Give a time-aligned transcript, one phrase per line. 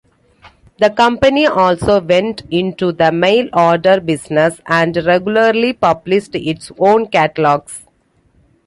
[0.79, 7.85] The company also went into the mail-order business and regularly published its own catalogs.